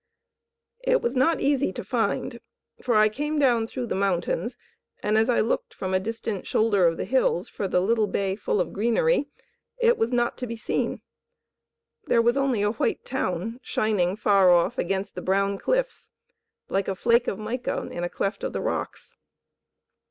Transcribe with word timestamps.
It 0.83 0.99
was 1.03 1.15
not 1.15 1.41
easy 1.41 1.71
to 1.73 1.83
find, 1.83 2.39
for 2.81 2.95
I 2.95 3.07
came 3.07 3.37
down 3.37 3.67
through 3.67 3.85
the 3.85 3.93
mountains, 3.93 4.57
and 5.03 5.15
as 5.15 5.29
I 5.29 5.41
looked 5.41 5.75
from 5.75 5.93
a 5.93 5.99
distant 5.99 6.47
shoulder 6.47 6.87
of 6.87 6.97
the 6.97 7.05
hills 7.05 7.47
for 7.47 7.67
the 7.67 7.79
little 7.81 8.07
bay 8.07 8.35
full 8.35 8.59
of 8.59 8.73
greenery, 8.73 9.27
it 9.77 9.99
was 9.99 10.11
not 10.11 10.37
to 10.39 10.47
be 10.47 10.55
seen. 10.55 11.01
There 12.05 12.19
was 12.19 12.35
only 12.35 12.63
a 12.63 12.71
white 12.71 13.05
town 13.05 13.59
shining 13.61 14.15
far 14.15 14.49
off 14.49 14.79
against 14.79 15.13
the 15.13 15.21
brown 15.21 15.59
cliffs, 15.59 16.09
like 16.67 16.87
a 16.87 16.95
flake 16.95 17.27
of 17.27 17.37
mica 17.37 17.87
in 17.91 18.03
a 18.03 18.09
cleft 18.09 18.43
of 18.43 18.53
the 18.53 18.59
rocks. 18.61 19.13